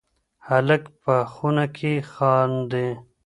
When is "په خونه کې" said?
1.03-1.93